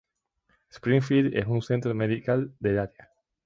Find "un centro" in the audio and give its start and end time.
1.45-1.93